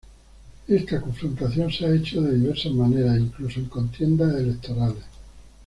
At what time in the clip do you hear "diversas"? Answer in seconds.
2.33-2.71